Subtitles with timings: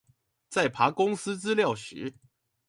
[0.49, 2.15] 在爬公司資料時